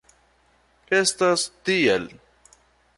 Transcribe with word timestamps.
Estas 1.01 1.45
tiel. 1.69 2.11